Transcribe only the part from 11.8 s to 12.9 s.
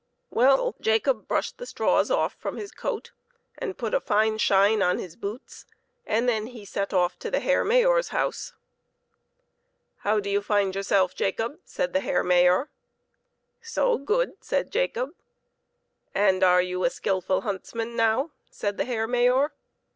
the Herr Mayor."